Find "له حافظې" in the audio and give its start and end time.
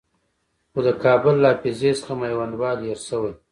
1.43-1.91